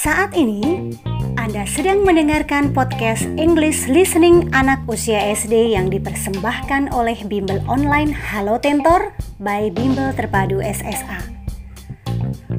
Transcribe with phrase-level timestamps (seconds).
[0.00, 0.96] Saat ini,
[1.36, 8.56] Anda sedang mendengarkan podcast English Listening anak usia SD yang dipersembahkan oleh Bimbel Online Halo
[8.56, 9.12] Tentor
[9.44, 11.20] by Bimbel Terpadu SSA.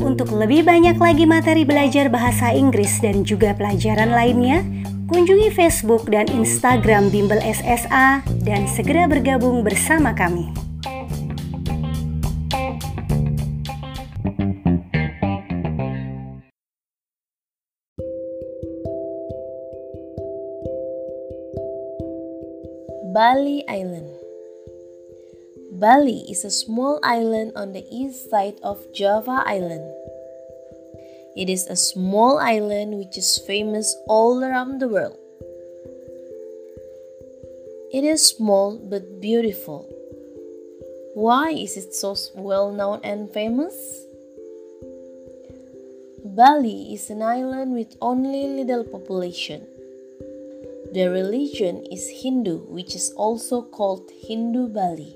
[0.00, 4.64] Untuk lebih banyak lagi materi belajar bahasa Inggris dan juga pelajaran lainnya,
[5.12, 10.65] kunjungi Facebook dan Instagram Bimbel SSA dan segera bergabung bersama kami.
[23.16, 24.12] Bali Island.
[25.72, 29.88] Bali is a small island on the east side of Java Island.
[31.32, 35.16] It is a small island which is famous all around the world.
[37.88, 39.88] It is small but beautiful.
[41.14, 43.72] Why is it so well known and famous?
[46.20, 49.64] Bali is an island with only little population.
[50.96, 55.12] The religion is Hindu, which is also called Hindu Bali.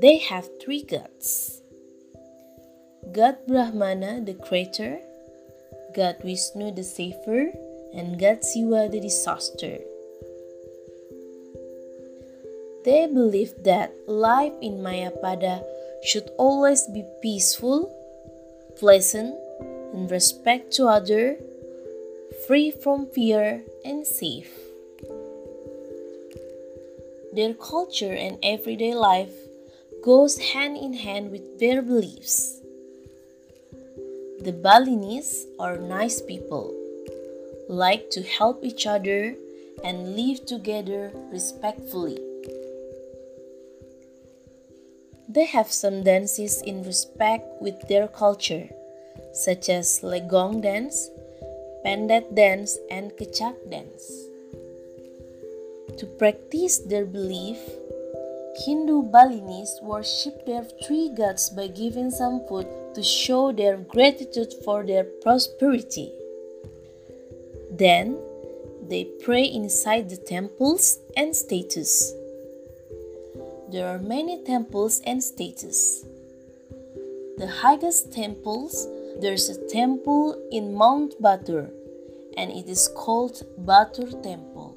[0.00, 1.60] They have three gods
[3.12, 5.00] God Brahmana, the creator,
[5.94, 7.52] God Vishnu, the saver,
[7.92, 9.84] and God Siva, the disaster.
[12.88, 15.60] They believe that life in Mayapada
[16.02, 17.92] should always be peaceful,
[18.80, 19.36] pleasant,
[19.92, 21.36] and respect to others
[22.32, 24.52] free from fear and safe.
[27.32, 29.32] Their culture and everyday life
[30.02, 32.60] goes hand in hand with their beliefs.
[34.40, 36.74] The Balinese are nice people,
[37.68, 39.34] like to help each other
[39.84, 42.18] and live together respectfully.
[45.28, 48.68] They have some dances in respect with their culture,
[49.32, 51.08] such as Legong dance
[51.84, 54.28] Pendet dance, and Kecak dance.
[55.98, 57.58] To practice their belief,
[58.64, 64.84] Hindu Balinese worship their three gods by giving some food to show their gratitude for
[64.84, 66.12] their prosperity.
[67.70, 68.18] Then,
[68.88, 72.12] they pray inside the temples and statues.
[73.70, 76.04] There are many temples and statues.
[77.38, 78.86] The highest temples
[79.20, 81.70] there's a temple in Mount Batur,
[82.36, 84.76] and it is called Batur Temple.